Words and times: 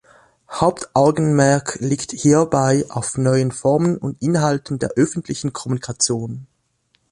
Hauptaugenmerk 0.49 1.77
liegt 1.79 2.11
hierbei 2.11 2.85
auf 2.89 3.19
neuen 3.19 3.51
Formen 3.51 3.99
und 3.99 4.19
Inhalten 4.19 4.79
der 4.79 4.93
öffentlichen 4.95 5.53
Kommunikation. 5.53 6.47